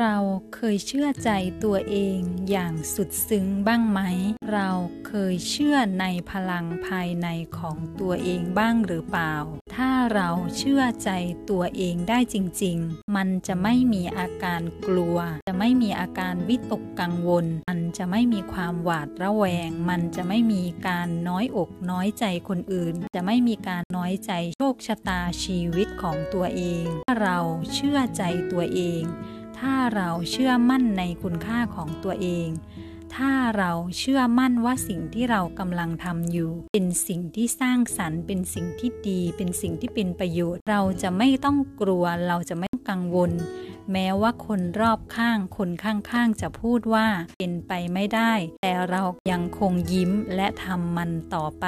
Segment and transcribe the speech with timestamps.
[0.00, 0.16] เรา
[0.54, 1.30] เคยเชื่อใจ
[1.64, 2.18] ตัวเอง
[2.50, 4.00] อย่างสุดซึ้งบ้างไหม
[4.52, 4.70] เรา
[5.06, 7.28] เคยเชื่อในพลังภายใน
[7.58, 9.34] ของตัวเองบ้างหรือเปล่า
[9.74, 11.10] ถ้าเราเชื่อใจ
[11.50, 15.18] ตัวเองได้จริง ๆ มันจะไม่มีอาการกลัว
[15.48, 27.38] จะไม่มีอาการวิตกกังวล มันจะไม่มีความหวาดระแวง มันจะไม่มีการน้อยอกน้อยใจคนอื่น จะไม่มีการน้อยใจโชคชะตาชีวิตของตัวเอง ถ้าเรา
[27.74, 28.22] เชื่อใจ
[28.52, 29.04] ตัวเอง
[29.64, 32.48] ถ้าเราเชื่อมั่นในคุณค่าของตัวเอง
[33.14, 43.32] ถ้าเราเชื่อมั่นว่าสิ่งที่เรากำลังทำอยู่ เป็นสิ่งที่สร้างสรรค์ เป็นสิ่งที่ดี เป็นสิ่งที่เป็นประโยชน์ เราจะไม่ต้องกลัว เราจะไม่ต้องกังวล
[43.92, 47.06] แม้ว่าคนรอบข้าง คนข้างๆ จะพูดว่า
[47.38, 51.66] เป็นไปไม่ได้ แต่เรายังคงยิ้มและทำมันต่อไป